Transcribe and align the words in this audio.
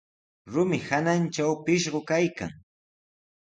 Rumi 0.51 0.79
hanantrawmi 0.87 1.63
pishqu 1.65 1.99
kaykan. 2.09 2.51